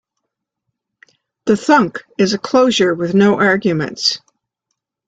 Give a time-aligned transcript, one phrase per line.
[1.45, 4.17] The thunk is a closure with no arguments.